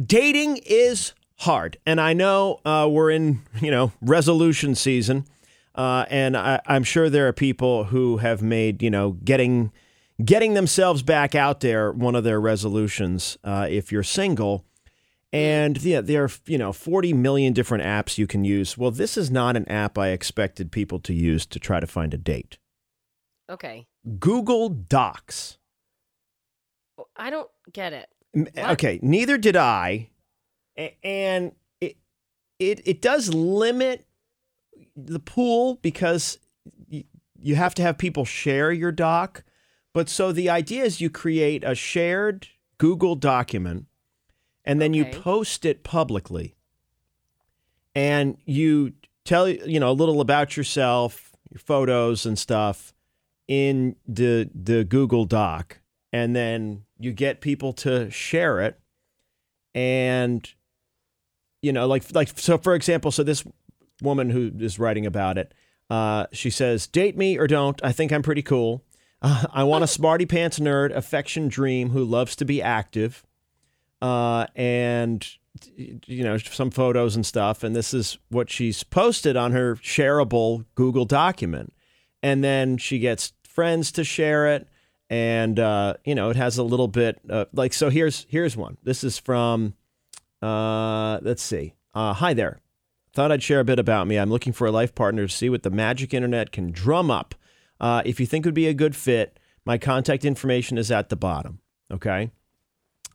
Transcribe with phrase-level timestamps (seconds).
[0.00, 5.26] dating is hard, and I know uh, we're in you know resolution season,
[5.74, 9.72] uh, and I, I'm sure there are people who have made you know getting
[10.24, 13.38] getting themselves back out there one of their resolutions.
[13.44, 14.64] Uh, if you're single.
[15.32, 18.76] And yeah, there are you know 40 million different apps you can use.
[18.76, 22.12] Well, this is not an app I expected people to use to try to find
[22.12, 22.58] a date.
[23.48, 23.86] Okay.
[24.18, 25.58] Google Docs.
[27.16, 28.08] I don't get it.
[28.32, 28.58] What?
[28.58, 30.10] Okay, neither did I.
[31.02, 31.96] and it
[32.58, 34.06] it it does limit
[34.96, 36.38] the pool because
[36.88, 39.44] you have to have people share your doc.
[39.92, 42.48] But so the idea is you create a shared
[42.78, 43.86] Google document,
[44.64, 46.54] and then you post it publicly,
[47.94, 48.92] and you
[49.24, 52.94] tell you know a little about yourself, your photos and stuff
[53.48, 55.80] in the the Google Doc,
[56.12, 58.78] and then you get people to share it,
[59.74, 60.48] and
[61.62, 62.58] you know, like like so.
[62.58, 63.44] For example, so this
[64.02, 65.52] woman who is writing about it,
[65.88, 67.80] uh, she says, "Date me or don't.
[67.82, 68.84] I think I'm pretty cool.
[69.22, 73.24] Uh, I want a smarty pants nerd, affection dream who loves to be active,
[74.00, 75.26] uh, and."
[76.06, 77.64] You know, some photos and stuff.
[77.64, 81.72] And this is what she's posted on her shareable Google document
[82.22, 84.68] and then she gets friends to share it
[85.10, 88.78] and uh, you know it has a little bit uh, like so here's here's one.
[88.84, 89.74] This is from
[90.40, 91.74] uh, let's see.
[91.92, 92.60] Uh, hi there.
[93.12, 94.16] Thought i'd share a bit about me.
[94.18, 97.34] I'm looking for a life partner to see what the magic internet can drum up.
[97.80, 101.16] Uh, if you think would be a good fit my contact information is at the
[101.16, 101.60] bottom
[101.92, 102.30] okay?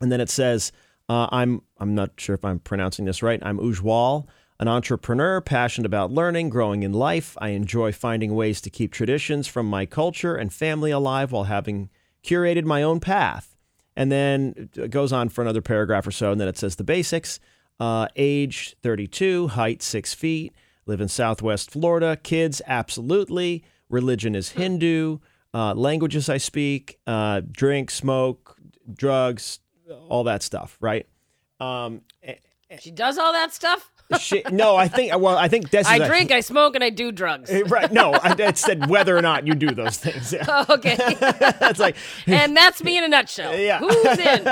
[0.01, 0.71] And then it says
[1.07, 3.39] uh, i'm i'm not sure if i'm pronouncing this right.
[3.41, 4.27] I'm ujwal
[4.59, 7.37] an entrepreneur passionate about learning, growing in life.
[7.39, 11.89] I enjoy finding ways to keep traditions from my culture and family alive while having
[12.23, 13.55] curated my own path.
[13.95, 16.83] And then it goes on for another paragraph or so, and then it says the
[16.83, 17.39] basics
[17.79, 20.53] uh, age 32, height six feet,
[20.85, 23.63] live in Southwest Florida, kids, absolutely.
[23.89, 25.19] Religion is Hindu,
[25.53, 28.57] uh, languages I speak, uh, drink, smoke,
[28.93, 29.59] drugs,
[30.09, 31.07] all that stuff, right?
[31.59, 32.01] Um,
[32.79, 33.91] She does all that stuff.
[34.19, 35.11] She, no, I think.
[35.17, 37.51] Well, I think I a- drink, I smoke, and I do drugs.
[37.67, 37.91] right.
[37.91, 40.31] No, I, it said whether or not you do those things.
[40.33, 40.65] Yeah.
[40.75, 40.95] Okay.
[41.19, 41.95] that's like,
[42.27, 43.57] and that's me in a nutshell.
[43.57, 43.79] Yeah.
[43.79, 44.43] Who's in?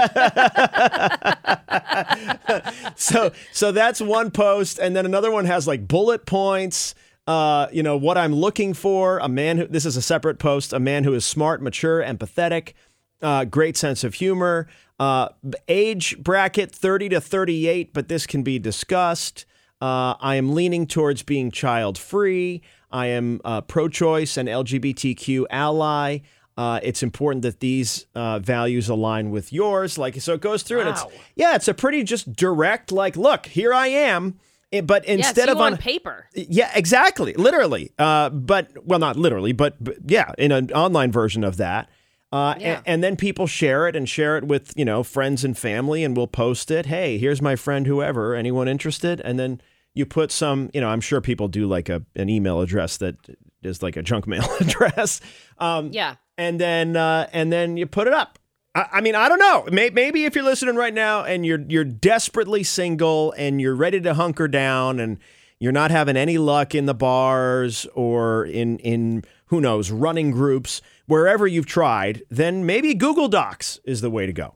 [2.96, 6.96] so, so that's one post, and then another one has like bullet points.
[7.26, 9.20] Uh, you know what I'm looking for.
[9.20, 9.68] A man who.
[9.68, 10.74] This is a separate post.
[10.74, 12.74] A man who is smart, mature, empathetic,
[13.22, 14.68] uh, great sense of humor.
[15.04, 15.28] Uh,
[15.68, 19.46] age bracket 30 to 38, but this can be discussed.
[19.82, 22.62] Uh, I am leaning towards being child free.
[22.90, 26.20] I am uh, pro choice and LGBTQ ally.
[26.56, 29.98] Uh, it's important that these uh, values align with yours.
[29.98, 31.04] Like, so it goes through and it's,
[31.36, 34.40] yeah, it's a pretty just direct, like, look, here I am.
[34.72, 36.30] Eh, But instead you of on on paper.
[36.34, 37.92] yeah, exactly, literally.
[38.00, 41.90] Uh, but well, not literally, but, but yeah, in an online version of that.
[42.34, 42.76] Uh, Yeah.
[42.78, 46.04] and, and then people share it and share it with you know friends and family,
[46.04, 46.88] and we'll post it.
[46.88, 48.34] Hey, here's my friend, whoever.
[48.34, 49.22] Anyone interested?
[49.22, 49.62] And then
[49.94, 50.70] you put some.
[50.74, 53.16] You know, I'm sure people do like a an email address that
[53.62, 55.22] is like a junk mail address.
[55.60, 56.16] Um, Yeah.
[56.38, 58.40] and then uh, and then you put it up.
[58.76, 59.66] I, I mean, I don't know.
[59.72, 64.02] May, maybe if you're listening right now and you're you're desperately single and you're ready
[64.02, 65.20] to hunker down and
[65.60, 70.82] you're not having any luck in the bars or in in who knows running groups
[71.06, 74.54] wherever you've tried, then maybe Google Docs is the way to go.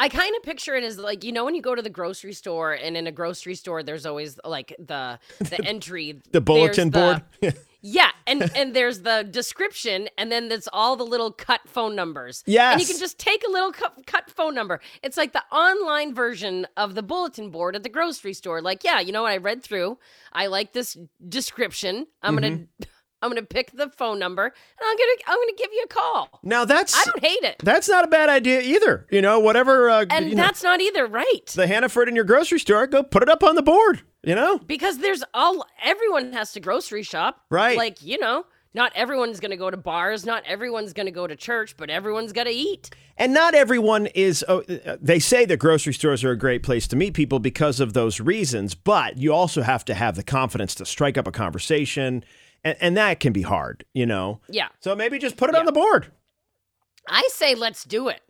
[0.00, 2.32] I kind of picture it as like you know when you go to the grocery
[2.32, 7.20] store and in a grocery store there's always like the the entry The bulletin there's
[7.40, 7.54] the- board.
[7.80, 12.42] Yeah, and and there's the description, and then there's all the little cut phone numbers.
[12.46, 14.80] and you can just take a little cut, cut phone number.
[15.02, 18.60] It's like the online version of the bulletin board at the grocery store.
[18.60, 19.32] Like, yeah, you know what?
[19.32, 19.98] I read through.
[20.32, 20.96] I like this
[21.28, 22.06] description.
[22.22, 22.42] I'm Mm-hmm.
[22.56, 22.66] gonna
[23.20, 26.38] I'm gonna pick the phone number, and I'm gonna I'm gonna give you a call.
[26.44, 29.06] now that's I don't hate it, that's not a bad idea either.
[29.10, 29.90] You know, whatever.
[29.90, 31.46] Uh, and you know, that's not either right.
[31.54, 32.86] the Hannaford in your grocery store.
[32.86, 34.02] Go put it up on the board.
[34.24, 34.58] You know.
[34.58, 37.76] because there's all everyone has to grocery shop Right.
[37.76, 38.44] like you know
[38.74, 42.50] not everyone's gonna go to bars not everyone's gonna go to church but everyone's gotta
[42.52, 46.62] eat And not everyone is, oh, uh, they say that grocery stores are a great
[46.62, 50.22] place to meet people because of those reasons, but you also have to have the
[50.22, 52.22] confidence to strike up a conversation.
[52.64, 54.40] And, and that can be hard, you know?
[54.48, 56.12] yeah So maybe just put it on the board.
[57.08, 58.20] i say let's do it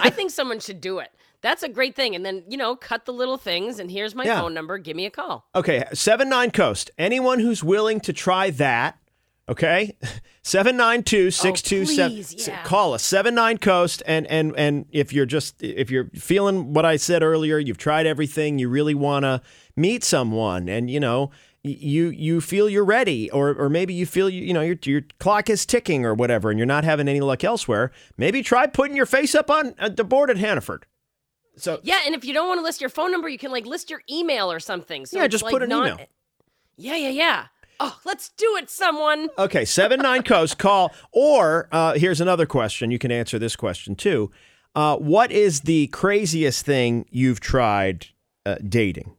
[0.00, 1.10] i think someone should do it
[1.44, 4.24] that's a great thing and then you know cut the little things and here's my
[4.24, 4.40] Yeah.
[4.40, 6.90] phone number give me a call Okay, 7 9 Coast.
[6.98, 8.98] Anyone who's willing to try that,
[9.46, 9.94] Okay,
[10.42, 12.12] seven nine two six two seven.
[12.12, 12.62] Oh, please, yeah.
[12.62, 16.86] Call us seven nine coast, and and and if you're just if you're feeling what
[16.86, 19.42] I said earlier, you've tried everything, you really want to
[19.76, 21.30] meet someone, and you know
[21.62, 25.02] you you feel you're ready, or or maybe you feel you you know your your
[25.20, 27.92] clock is ticking or whatever, and you're not having any luck elsewhere.
[28.16, 30.86] Maybe try putting your face up on uh, the board at Hannaford.
[31.56, 33.66] So Yeah, and if you don't want to list your phone number, you can like
[33.66, 35.06] list your email or something.
[35.06, 36.06] So Yeah, just like, put an not- email.
[36.76, 37.46] Yeah, yeah, yeah.
[37.80, 39.28] Oh, let's do it, someone.
[39.38, 40.92] Okay, seven nine coast call.
[41.12, 42.90] Or uh, here's another question.
[42.90, 44.30] You can answer this question too.
[44.74, 48.06] Uh, what is the craziest thing you've tried
[48.46, 49.14] uh, dating?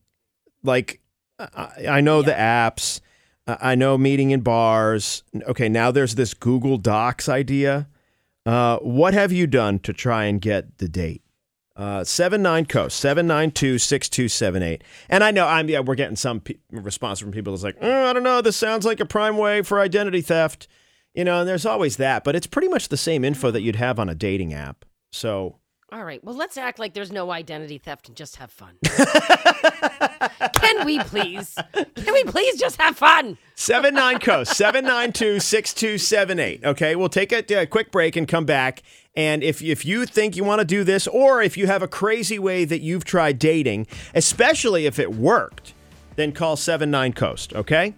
[0.63, 0.99] Like,
[1.39, 2.99] I, I know the apps.
[3.47, 5.23] I I know meeting in bars.
[5.47, 7.87] Okay, now there's this Google Docs idea.
[8.45, 11.21] Uh, what have you done to try and get the date?
[11.75, 14.81] Uh, seven nine coast seven nine two six two seven eight.
[15.09, 18.09] And I know I'm yeah we're getting some pe- response from people that's like oh,
[18.09, 20.69] I don't know this sounds like a prime way for identity theft,
[21.13, 21.41] you know.
[21.41, 24.07] And there's always that, but it's pretty much the same info that you'd have on
[24.09, 24.85] a dating app.
[25.11, 25.59] So
[25.95, 28.75] All right, well, let's act like there's no identity theft and just have fun.
[30.53, 31.55] Can we please?
[31.73, 33.37] Can we please just have fun?
[33.55, 36.65] seven nine coast seven nine two six two seven eight.
[36.65, 38.83] Okay, we'll take a, a quick break and come back.
[39.15, 41.87] And if if you think you want to do this, or if you have a
[41.87, 45.73] crazy way that you've tried dating, especially if it worked,
[46.17, 47.53] then call seven nine coast.
[47.53, 47.95] Okay.